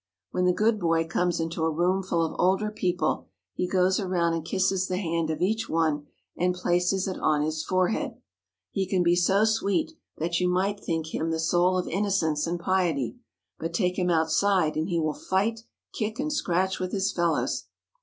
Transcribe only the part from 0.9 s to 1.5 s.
comes